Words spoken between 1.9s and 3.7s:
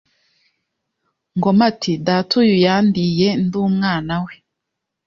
'Data uyu yandiye ndi